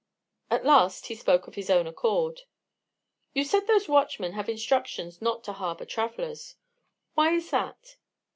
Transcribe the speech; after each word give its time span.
At 0.49 0.65
last 0.65 1.05
he 1.09 1.15
spoke 1.15 1.45
of 1.45 1.53
his 1.53 1.69
own 1.69 1.85
accord: 1.85 2.41
"You 3.35 3.43
said 3.43 3.67
those 3.67 3.87
watchmen 3.87 4.31
have 4.33 4.49
instructions 4.49 5.21
not 5.21 5.43
to 5.43 5.53
harbor 5.53 5.85
travellers. 5.85 6.55
Why 7.13 7.33
is 7.35 7.51
that?" 7.51 7.97